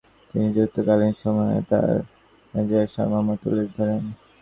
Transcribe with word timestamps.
তিনি 0.29 0.47
যুদ্ধকালীন 0.55 1.13
সময়ে 1.23 1.57
তাঁর 1.69 1.89
অভিজ্ঞতার 2.53 2.91
সারমর্ম 2.93 3.29
তুলে 3.41 3.63
ধরেন। 3.75 4.03